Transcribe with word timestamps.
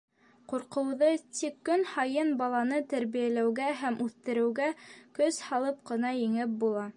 Ҡурҡыуҙы 0.51 1.09
тик 1.39 1.59
көн 1.69 1.83
һайын 1.89 2.31
баланы 2.39 2.79
тәрбиәләүгә 2.95 3.69
һәм 3.83 4.01
үҫтереүгә 4.07 4.71
көс 5.21 5.39
һалып 5.51 5.81
ҡына 5.93 6.17
еңеп 6.23 6.59
була. 6.67 6.89